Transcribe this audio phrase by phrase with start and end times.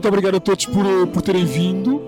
[0.00, 2.00] muito obrigado a todos por, eh, por terem vindo.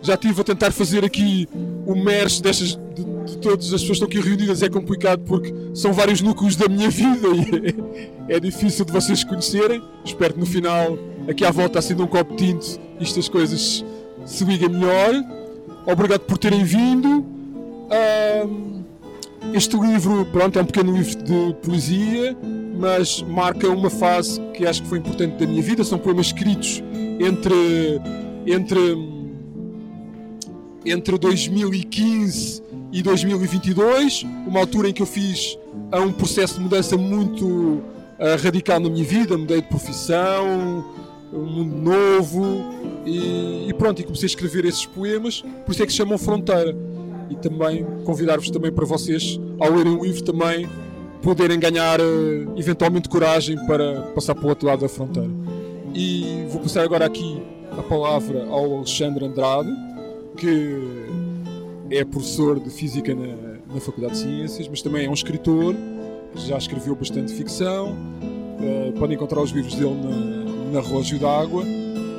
[0.00, 1.46] Já estive a tentar fazer aqui
[1.86, 4.62] o merge destas, de, de todas as pessoas que estão aqui reunidas.
[4.62, 9.22] É complicado porque são vários núcleos da minha vida e é, é difícil de vocês
[9.24, 9.82] conhecerem.
[10.02, 13.84] Espero que no final, aqui à volta, assim de um copo tinto, isto as coisas
[14.24, 15.12] se liguem melhor.
[15.86, 17.26] Obrigado por terem vindo.
[19.52, 22.34] este livro, pronto, é um pequeno livro de poesia
[22.82, 25.84] mas marca uma fase que acho que foi importante da minha vida.
[25.84, 26.82] São poemas escritos
[27.20, 28.00] entre,
[28.46, 28.96] entre,
[30.84, 32.62] entre 2015
[32.92, 35.58] e 2022, uma altura em que eu fiz
[35.92, 37.82] um processo de mudança muito uh,
[38.42, 39.36] radical na minha vida.
[39.36, 40.84] Mudei de profissão,
[41.32, 42.64] um mundo novo
[43.06, 46.18] e, e, pronto, e comecei a escrever esses poemas, por isso é que se chamam
[46.18, 46.76] Fronteira.
[47.30, 50.68] E também convidar-vos também para vocês, ao lerem o livro, também
[51.22, 55.30] poderem ganhar eh, eventualmente coragem para passar para o outro lado da fronteira.
[55.94, 57.42] E vou passar agora aqui
[57.78, 59.70] a palavra ao Alexandre Andrade,
[60.36, 60.78] que
[61.90, 65.74] é professor de Física na, na Faculdade de Ciências, mas também é um escritor,
[66.34, 67.92] já escreveu bastante ficção.
[67.92, 69.94] Uh, podem encontrar os livros dele
[70.72, 71.64] na, na d'Água.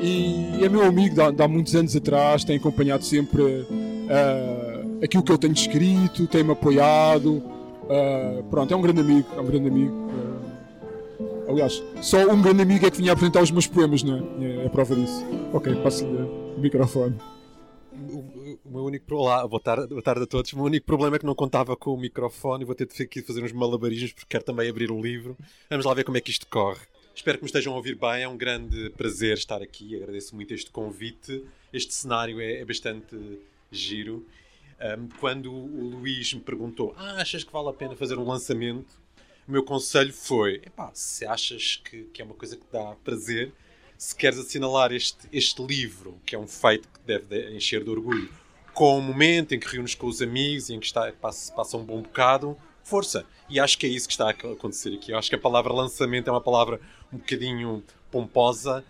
[0.01, 5.31] E é meu amigo de, há muitos anos atrás, tem acompanhado sempre uh, aquilo que
[5.31, 7.41] eu tenho escrito, tem-me apoiado.
[7.85, 10.03] Uh, pronto, é um grande amigo, é um grande amigo.
[11.54, 14.44] Aliás, só um grande amigo é que vinha apresentar os meus poemas, não é?
[14.44, 15.23] É, é a prova disso.
[15.54, 17.16] Ok, passo-lhe o microfone.
[18.09, 20.52] O, meu único problema, boa tarde, boa tarde a todos.
[20.54, 23.22] O meu único problema é que não contava com o microfone e vou ter de
[23.22, 25.38] fazer uns malabarismos porque quero também abrir o livro.
[25.70, 26.81] Vamos lá ver como é que isto corre.
[27.14, 29.96] Espero que me estejam a ouvir bem, é um grande prazer estar aqui.
[29.96, 31.46] Agradeço muito este convite.
[31.72, 33.16] Este cenário é, é bastante
[33.72, 34.26] giro
[34.81, 39.03] um, quando o Luís me perguntou: ah, achas que vale a pena fazer um lançamento?
[39.47, 43.51] O meu conselho foi: epá, se achas que, que é uma coisa que dá prazer,
[43.97, 48.29] se queres assinalar este, este livro, que é um feito que deve encher de orgulho,
[48.73, 51.78] com o momento em que reúnes com os amigos e em que está, passa, passa
[51.78, 53.25] um bom bocado, força.
[53.50, 55.12] E acho que é isso que está a acontecer aqui.
[55.12, 56.79] Eu acho que a palavra lançamento é uma palavra
[57.12, 58.84] um bocadinho pomposa,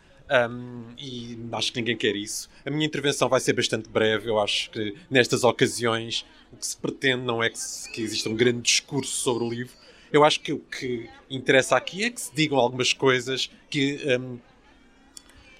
[0.49, 2.49] um, e acho que ninguém quer isso.
[2.65, 4.29] A minha intervenção vai ser bastante breve.
[4.29, 8.29] Eu acho que nestas ocasiões o que se pretende não é que, se, que exista
[8.29, 9.73] um grande discurso sobre o livro.
[10.13, 14.37] Eu acho que o que interessa aqui é que se digam algumas coisas que, um,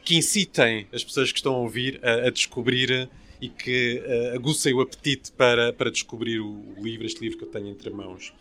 [0.06, 3.10] que incitem as pessoas que estão a ouvir a, a descobrir
[3.42, 7.46] e que uh, aguçem o apetite para, para descobrir o, o livro, este livro que
[7.46, 8.32] eu tenho entre mãos.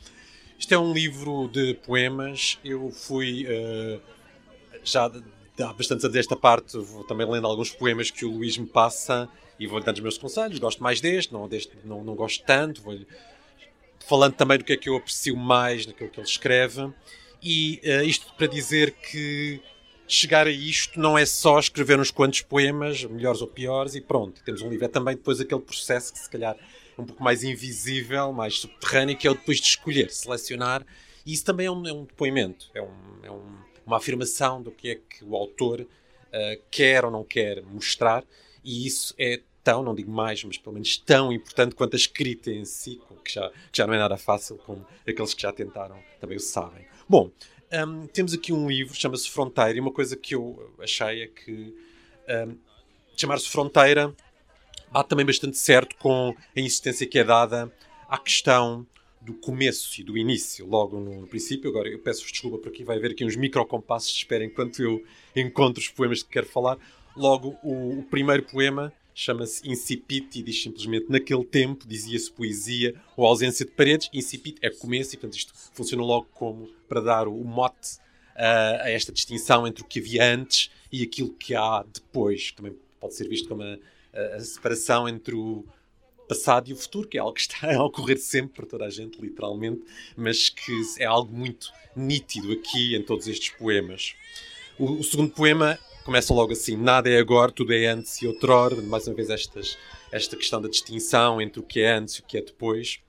[0.58, 2.58] Isto é um livro de poemas.
[2.62, 3.98] Eu fui uh,
[4.84, 5.10] já
[5.60, 9.30] há bastante a desta parte, vou também lendo alguns poemas que o Luís me passa
[9.58, 10.58] e vou-lhe dando os meus conselhos.
[10.58, 12.82] Gosto mais deste, não, deste, não, não gosto tanto.
[12.82, 12.98] Vou
[14.12, 16.92] falando também do que é que eu aprecio mais naquilo que ele escreve.
[17.42, 19.58] E uh, isto para dizer que
[20.06, 24.44] chegar a isto não é só escrever uns quantos poemas, melhores ou piores, e pronto,
[24.44, 24.84] temos um livro.
[24.84, 29.16] É também depois aquele processo que se calhar é um pouco mais invisível, mais subterrâneo,
[29.16, 30.84] que é o depois de escolher, selecionar.
[31.24, 32.90] E isso também é um, é um depoimento, é um,
[33.22, 37.62] é um uma afirmação do que é que o autor uh, quer ou não quer
[37.62, 38.24] mostrar,
[38.62, 42.50] e isso é tão, não digo mais, mas pelo menos tão importante quanto a escrita
[42.50, 45.98] em si, que já, que já não é nada fácil, como aqueles que já tentaram
[46.20, 46.86] também o sabem.
[47.08, 47.30] Bom,
[47.72, 51.74] um, temos aqui um livro, chama-se Fronteira, e uma coisa que eu achei é que
[52.28, 52.56] um,
[53.16, 54.14] chamar-se Fronteira
[54.90, 57.72] bate também bastante certo com a insistência que é dada
[58.08, 58.86] à questão
[59.22, 61.70] do começo e do início, logo no, princípio.
[61.70, 65.02] Agora eu peço-vos desculpa por aqui, vai haver aqui uns microcompassos de espera enquanto eu
[65.34, 66.76] encontro os poemas que quero falar.
[67.16, 73.26] Logo, o, o primeiro poema chama-se Incipit e diz simplesmente naquele tempo dizia-se poesia ou
[73.26, 74.08] ausência de paredes.
[74.12, 77.96] Incipit é começo e, portanto, isto funciona logo como para dar o, mote
[78.36, 82.52] uh, a esta distinção entre o que havia antes e aquilo que há depois.
[82.52, 83.78] Também pode ser visto como a,
[84.36, 85.64] a separação entre o
[86.28, 88.90] passado e o futuro, que é algo que está a ocorrer sempre para toda a
[88.90, 89.82] gente, literalmente,
[90.16, 94.14] mas que é algo muito nítido aqui em todos estes poemas.
[94.78, 98.76] O, o segundo poema começa logo assim: Nada é agora, tudo é antes e outrora.
[98.82, 99.78] Mais uma vez, estas,
[100.10, 103.00] esta questão da distinção entre o que é antes e o que é depois.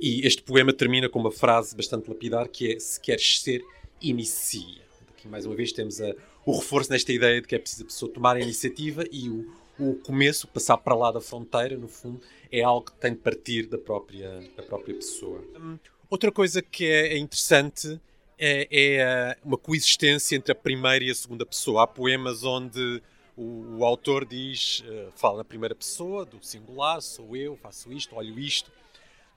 [0.00, 3.62] E este poema termina com uma frase bastante lapidar que é: Se queres ser,
[4.00, 4.82] inicia.
[5.10, 6.14] Aqui, mais uma vez, temos a,
[6.44, 9.64] o reforço nesta ideia de que é preciso a pessoa tomar a iniciativa e o
[9.78, 13.66] o começo, passar para lá da fronteira, no fundo, é algo que tem de partir
[13.66, 15.42] da própria, da própria pessoa.
[15.56, 15.78] Hum,
[16.08, 18.00] outra coisa que é, é interessante
[18.46, 21.84] é, é, uma coexistência entre a primeira e a segunda pessoa.
[21.84, 23.02] Há poemas onde
[23.34, 28.14] o, o autor diz, uh, fala na primeira pessoa, do singular, sou eu, faço isto,
[28.14, 28.70] olho isto.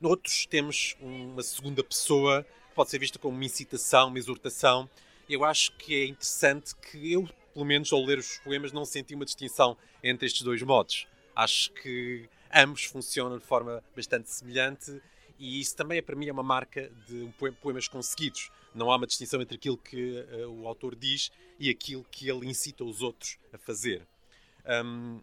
[0.02, 4.90] Noutros temos uma segunda pessoa que pode ser vista como uma incitação, uma exortação.
[5.30, 9.16] Eu acho que é interessante que eu pelo menos, ao ler os poemas, não senti
[9.16, 11.08] uma distinção entre estes dois modos.
[11.36, 15.02] Acho que ambos funcionam de forma bastante semelhante
[15.40, 18.52] e isso também, para mim, é uma marca de poemas conseguidos.
[18.78, 22.46] Não há uma distinção entre aquilo que uh, o autor diz e aquilo que ele
[22.48, 24.08] incita os outros a fazer.
[24.86, 25.20] Um,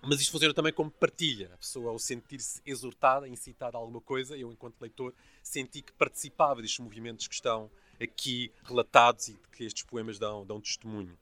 [0.00, 1.50] mas isto funciona também como partilha.
[1.52, 5.12] A pessoa, ao sentir-se exortada, incitada a alguma coisa, eu, enquanto leitor,
[5.42, 7.70] senti que participava destes movimentos que estão
[8.00, 11.18] aqui relatados e que estes poemas dão, dão testemunho.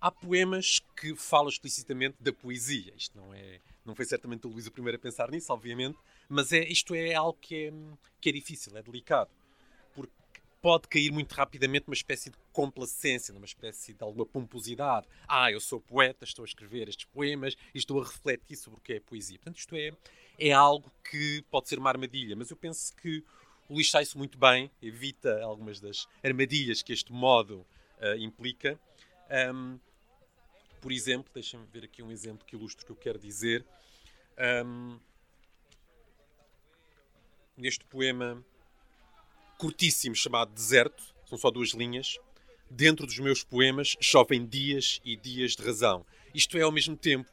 [0.00, 2.92] Há poemas que falam explicitamente da poesia.
[2.96, 5.98] Isto não é, não foi certamente o Luís o primeiro a pensar nisso, obviamente,
[6.28, 7.72] mas é, isto é algo que é,
[8.20, 9.30] que é difícil, é delicado.
[9.94, 10.12] Porque
[10.60, 15.06] pode cair muito rapidamente uma espécie de complacência, numa espécie de alguma pomposidade.
[15.26, 18.82] Ah, eu sou poeta, estou a escrever estes poemas e estou a refletir sobre o
[18.82, 19.38] que é poesia.
[19.38, 19.92] Portanto, isto é,
[20.38, 23.24] é algo que pode ser uma armadilha, mas eu penso que
[23.68, 27.66] o Luís sai-se muito bem, evita algumas das armadilhas que este modo
[28.00, 28.78] uh, implica.
[29.52, 29.78] Um,
[30.80, 33.64] por exemplo, deixem-me ver aqui um exemplo que ilustre o que eu quero dizer.
[34.64, 34.98] Um,
[37.56, 38.42] neste poema
[39.58, 42.16] curtíssimo chamado Deserto, são só duas linhas.
[42.70, 46.06] Dentro dos meus poemas chovem dias e dias de razão.
[46.34, 47.30] Isto é, ao mesmo tempo,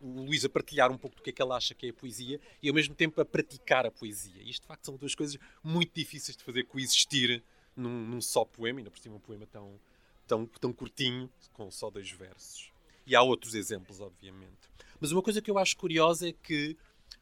[0.00, 1.94] o Luís a partilhar um pouco do que é que ele acha que é a
[1.94, 4.42] poesia e ao mesmo tempo a praticar a poesia.
[4.42, 7.42] Isto de facto são duas coisas muito difíceis de fazer coexistir
[7.76, 9.78] num, num só poema, ainda por cima um poema tão,
[10.26, 12.72] tão, tão curtinho, com só dois versos.
[13.06, 14.68] E há outros exemplos, obviamente.
[15.00, 16.76] Mas uma coisa que eu acho curiosa é que,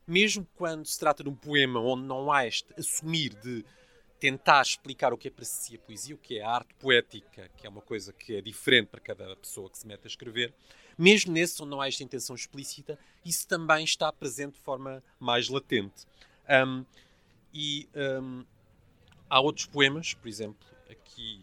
[0.06, 3.64] mesmo quando se trata de um poema onde não há este assumir de
[4.20, 7.50] tentar explicar o que é para si a poesia, o que é a arte poética,
[7.56, 10.52] que é uma coisa que é diferente para cada pessoa que se mete a escrever,
[10.96, 15.48] mesmo nesse onde não há esta intenção explícita, isso também está presente de forma mais
[15.48, 16.06] latente.
[16.48, 16.84] Um,
[17.52, 17.88] e
[18.22, 18.44] um,
[19.28, 21.40] há outros poemas, por exemplo, aqui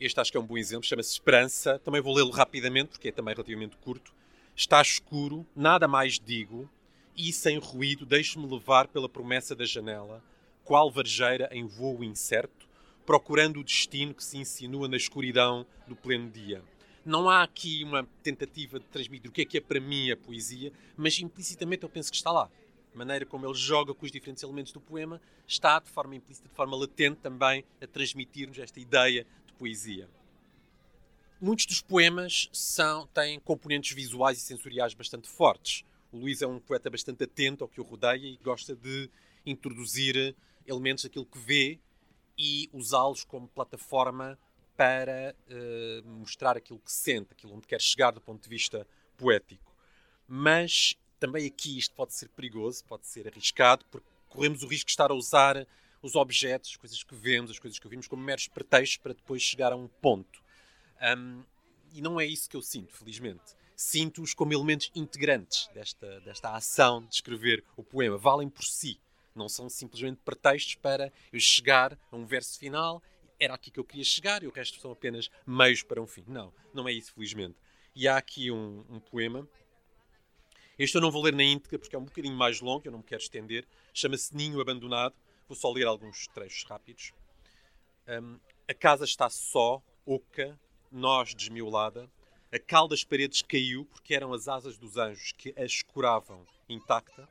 [0.00, 1.78] este acho que é um bom exemplo, chama-se Esperança.
[1.78, 4.14] Também vou lê-lo rapidamente, porque é também relativamente curto.
[4.56, 6.68] Está escuro, nada mais digo,
[7.14, 10.24] e sem ruído deixo-me levar pela promessa da janela,
[10.70, 12.68] qual varjeira em voo incerto,
[13.04, 16.62] procurando o destino que se insinua na escuridão do pleno dia
[17.04, 20.16] não há aqui uma tentativa de transmitir o que é que é para mim a
[20.16, 22.48] poesia, mas implicitamente eu penso que está lá.
[22.94, 26.48] A maneira como ele joga com os diferentes elementos do poema está, de forma implícita,
[26.48, 30.08] de forma latente também, a transmitir-nos esta ideia de poesia.
[31.40, 35.84] Muitos dos poemas são, têm componentes visuais e sensoriais bastante fortes.
[36.12, 39.10] O Luís é um poeta bastante atento ao que o rodeia e gosta de
[39.44, 40.36] introduzir
[40.70, 41.78] elementos daquilo que vê
[42.38, 44.38] e usá-los como plataforma
[44.76, 48.86] para uh, mostrar aquilo que sente, aquilo onde quer chegar do ponto de vista
[49.16, 49.76] poético.
[50.26, 54.92] Mas também aqui isto pode ser perigoso, pode ser arriscado, porque corremos o risco de
[54.92, 55.66] estar a usar
[56.00, 59.42] os objetos, as coisas que vemos, as coisas que ouvimos, como meros pretextos para depois
[59.42, 60.42] chegar a um ponto.
[61.16, 61.44] Um,
[61.92, 63.54] e não é isso que eu sinto, felizmente.
[63.76, 68.16] Sinto-os como elementos integrantes desta, desta ação de escrever o poema.
[68.16, 68.98] Valem por si.
[69.40, 73.02] Não são simplesmente pretextos para eu chegar a um verso final
[73.40, 76.22] era aqui que eu queria chegar e o resto são apenas meios para um fim.
[76.28, 77.56] Não, não é isso, felizmente.
[77.94, 79.48] E há aqui um, um poema.
[80.78, 82.98] Este eu não vou ler na íntegra porque é um bocadinho mais longo, eu não
[82.98, 83.66] me quero estender.
[83.94, 85.14] Chama-se Ninho Abandonado.
[85.48, 87.12] Vou só ler alguns trechos rápidos.
[88.06, 90.60] Um, a casa está só, oca,
[90.92, 92.10] nós desmiolada.
[92.52, 97.26] A cal das paredes caiu porque eram as asas dos anjos que a escuravam intacta.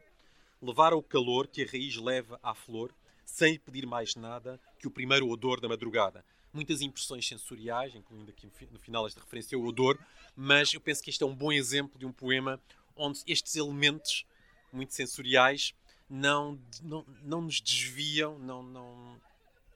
[0.61, 2.93] Levaram o calor que a raiz leva à flor
[3.25, 6.25] sem pedir mais nada que o primeiro odor da madrugada.
[6.51, 9.97] Muitas impressões sensoriais, incluindo aqui no final esta referência ao odor,
[10.35, 12.59] mas eu penso que este é um bom exemplo de um poema
[12.95, 14.25] onde estes elementos
[14.73, 15.73] muito sensoriais
[16.09, 19.21] não, não, não nos desviam, não, não,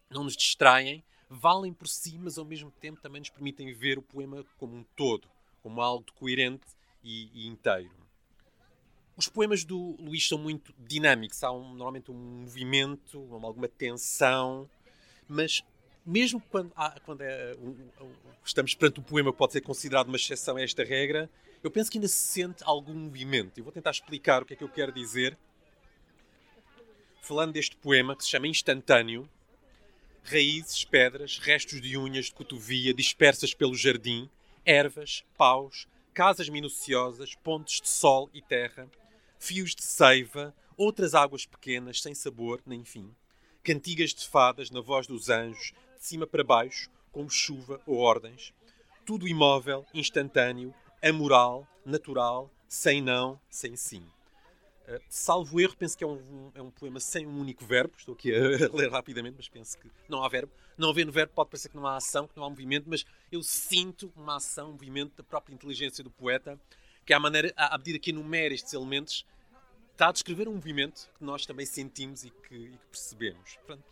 [0.09, 4.01] não nos distraem, valem por si, mas ao mesmo tempo também nos permitem ver o
[4.01, 5.29] poema como um todo,
[5.61, 6.65] como algo coerente
[7.03, 8.02] e, e inteiro.
[9.15, 14.67] Os poemas do Luís são muito dinâmicos, há um, normalmente um movimento, alguma tensão,
[15.27, 15.63] mas
[16.05, 17.75] mesmo quando, há, quando é, um,
[18.43, 21.29] estamos perante um poema que pode ser considerado uma exceção a esta regra,
[21.63, 23.57] eu penso que ainda se sente algum movimento.
[23.57, 25.37] Eu vou tentar explicar o que é que eu quero dizer.
[27.21, 29.29] Falando deste poema que se chama Instantâneo,
[30.23, 34.29] raízes, pedras, restos de unhas de cotovia dispersas pelo jardim,
[34.65, 38.89] ervas, paus, casas minuciosas, pontes de sol e terra,
[39.43, 43.13] fios de seiva, outras águas pequenas, sem sabor nem fim,
[43.61, 48.53] cantigas de fadas na voz dos anjos, de cima para baixo, como chuva ou ordens,
[49.05, 50.73] tudo imóvel, instantâneo,
[51.03, 54.05] amoral, natural, sem não, sem sim.
[54.87, 57.93] Uh, salvo erro, penso que é um, é um poema sem um único verbo.
[57.97, 58.39] Estou aqui a,
[58.73, 60.53] ler rapidamente, mas penso que não há verbo.
[60.77, 63.43] Não havendo verbo, pode parecer que não há ação, que não há movimento, mas eu
[63.43, 66.57] sinto uma ação, um movimento da própria inteligência do poeta,
[67.05, 69.25] que à, maneira, à medida que enumera estes elementos,
[69.93, 73.55] está a descrever um movimento que nós também sentimos e que, e que percebemos.
[73.55, 73.83] Portanto,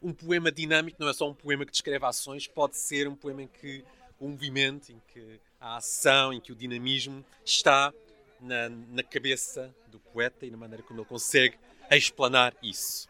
[0.00, 3.42] um poema dinâmico não é só um poema que descreve ações, pode ser um poema
[3.42, 3.84] em que
[4.20, 7.92] o movimento, em que a ação, em que o dinamismo está
[8.40, 11.58] na, na cabeça do poeta e na maneira como ele consegue
[11.90, 13.08] explanar isso.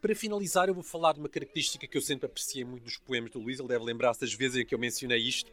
[0.00, 3.30] Para finalizar, eu vou falar de uma característica que eu sempre apreciei muito dos poemas
[3.30, 3.58] do Luís.
[3.58, 5.50] Ele deve lembrar-se das vezes em que eu mencionei isto,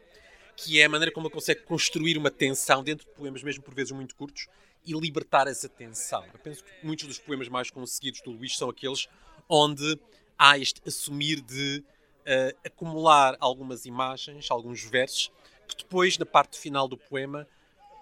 [0.54, 3.74] que é a maneira como ele consegue construir uma tensão dentro de poemas, mesmo por
[3.74, 4.48] vezes muito curtos,
[4.84, 6.24] e libertar essa tensão.
[6.32, 9.08] Eu penso que muitos dos poemas mais conseguidos do Luís são aqueles
[9.48, 9.98] onde
[10.38, 11.84] há este assumir de
[12.20, 15.30] uh, acumular algumas imagens, alguns versos,
[15.68, 17.46] que depois, na parte final do poema,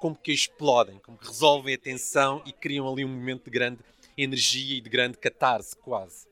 [0.01, 3.81] como que explodem, como que resolvem a tensão e criam ali um momento de grande
[4.17, 6.27] energia e de grande catarse, quase.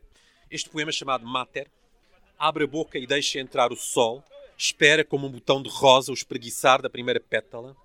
[0.50, 1.70] Este poema chamado Mater
[2.38, 4.24] abre a boca e deixa entrar o sol,
[4.56, 7.76] espera como um botão de rosa o espreguiçar da primeira pétala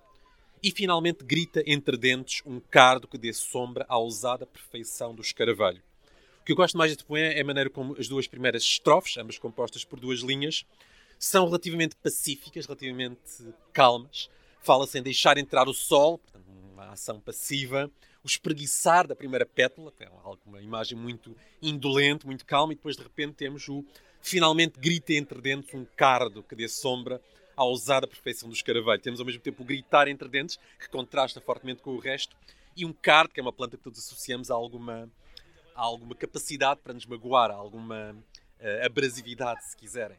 [0.64, 5.82] e finalmente grita entre dentes um cardo que dê sombra à ousada perfeição do escaravelho.
[6.40, 9.18] O que eu gosto mais deste poema é a maneira como as duas primeiras estrofes,
[9.18, 10.64] ambas compostas por duas linhas,
[11.18, 13.20] são relativamente pacíficas, relativamente
[13.74, 14.30] calmas.
[14.62, 16.18] Fala-se em deixar entrar o sol,
[16.72, 17.90] uma ação passiva,
[18.22, 20.10] o espreguiçar da primeira pétala, que é
[20.46, 23.84] uma imagem muito indolente, muito calma, e depois de repente temos o
[24.22, 27.20] finalmente grita entre dentes um cardo que dê sombra
[27.56, 29.00] à ousada perfeição do escaravelho.
[29.00, 32.36] Temos ao mesmo tempo o gritar entre dentes, que contrasta fortemente com o resto,
[32.76, 35.08] e um cardo, que é uma planta que todos associamos a alguma,
[35.74, 40.18] a alguma capacidade para nos magoar, a alguma uh, abrasividade, se quiserem.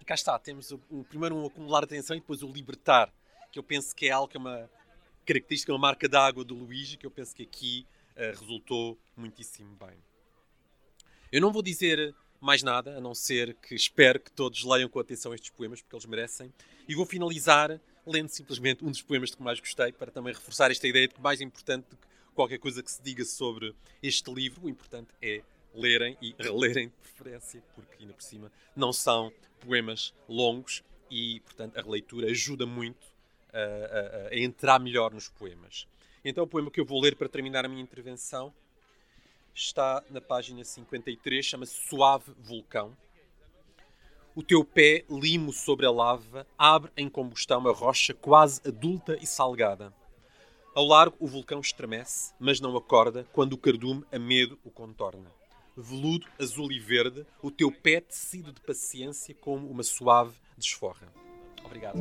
[0.00, 3.12] E cá está, temos o, o, primeiro um acumular atenção e depois o libertar,
[3.50, 4.70] que eu penso que é algo que é uma
[5.24, 9.96] característica, uma marca d'água do Luigi, que eu penso que aqui uh, resultou muitíssimo bem.
[11.32, 14.98] Eu não vou dizer mais nada, a não ser que espero que todos leiam com
[14.98, 16.52] atenção estes poemas, porque eles merecem.
[16.88, 20.70] E vou finalizar lendo simplesmente um dos poemas de que mais gostei, para também reforçar
[20.70, 24.32] esta ideia de que mais importante do que qualquer coisa que se diga sobre este
[24.32, 25.42] livro, o importante é
[25.74, 31.76] lerem e relerem de preferência, porque ainda por cima não são poemas longos e, portanto,
[31.78, 33.06] a releitura ajuda muito
[33.52, 35.86] a, a, a entrar melhor nos poemas.
[36.24, 38.52] Então, o poema que eu vou ler para terminar a minha intervenção
[39.56, 42.94] está na página 53, chama-se Suave Vulcão.
[44.34, 49.26] O teu pé, limo sobre a lava, abre em combustão a rocha quase adulta e
[49.26, 49.94] salgada.
[50.74, 55.32] Ao largo, o vulcão estremece, mas não acorda quando o cardume a medo o contorna.
[55.74, 61.10] Veludo, azul e verde, o teu pé tecido de paciência como uma suave desforra.
[61.64, 61.98] Obrigado.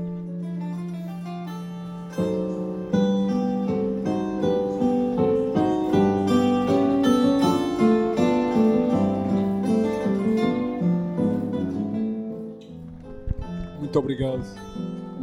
[13.96, 14.44] Muito obrigado,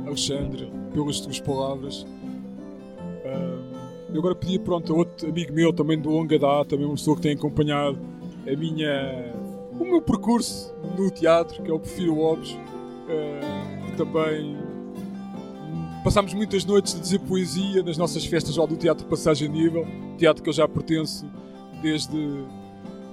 [0.07, 2.07] Alexandre, pelas tuas palavras.
[4.11, 7.17] eu agora pedi pronto, a outro amigo meu, também de longa data, também uma pessoa
[7.17, 7.99] que tem acompanhado
[8.51, 9.35] a minha,
[9.79, 12.57] o meu percurso no teatro, que é o Perfil Lopes,
[13.87, 14.57] que também
[16.03, 19.87] passámos muitas noites a dizer poesia nas nossas festas lá do Teatro Passagem Nível,
[20.17, 21.27] teatro que eu já pertenço
[21.83, 22.43] desde,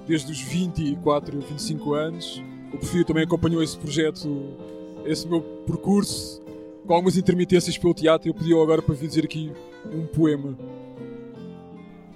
[0.06, 2.42] desde os 24, 25 anos.
[2.72, 4.56] O Perfil também acompanhou esse projeto
[5.04, 6.40] esse meu percurso
[6.86, 8.28] com algumas intermitências pelo teatro.
[8.28, 9.52] Eu pedi agora para vir dizer aqui
[9.86, 10.56] um poema.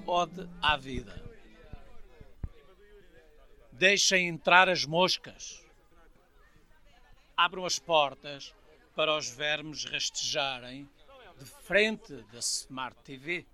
[0.06, 1.22] Ode à vida.
[3.72, 5.62] Deixem entrar as moscas.
[7.36, 8.54] Abram as portas
[8.94, 10.88] para os vermes rastejarem
[11.38, 13.44] de frente da Smart TV.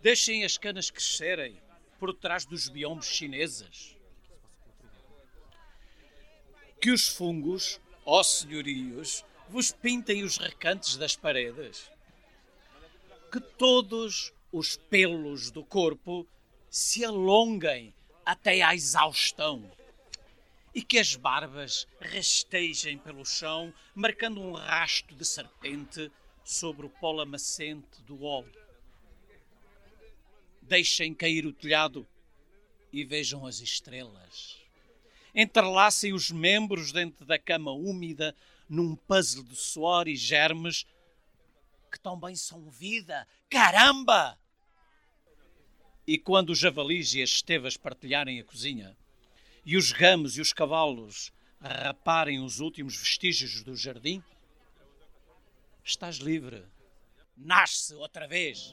[0.00, 1.60] Deixem as canas crescerem
[1.98, 3.93] por trás dos biombos chineses
[6.84, 11.90] que os fungos, ó senhorios, vos pintem os recantes das paredes.
[13.32, 16.28] Que todos os pelos do corpo
[16.68, 19.72] se alonguem até à exaustão
[20.74, 26.12] e que as barbas rastejem pelo chão, marcando um rasto de serpente
[26.44, 28.62] sobre o pó lamacente do óleo.
[30.60, 32.06] Deixem cair o telhado
[32.92, 34.63] e vejam as estrelas
[35.34, 38.34] entrelacem os membros dentro da cama úmida
[38.68, 40.86] num puzzle de suor e germes
[41.90, 43.26] que também são vida.
[43.48, 44.38] Caramba!
[46.06, 48.96] E quando os javalis e as estevas partilharem a cozinha,
[49.64, 54.22] e os ramos e os cavalos raparem os últimos vestígios do jardim,
[55.82, 56.64] estás livre.
[57.36, 58.72] Nasce outra vez.